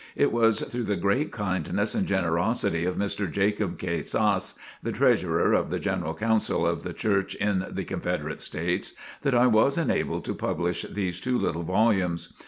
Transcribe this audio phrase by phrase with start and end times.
[0.15, 3.31] It was through the great kindness and generosity of Mr.
[3.31, 4.01] Jacob K.
[4.01, 9.35] Sass, the treasurer of the General Council of the Church in the Confederate States, that
[9.35, 12.33] I was enabled to publish these two little volumes.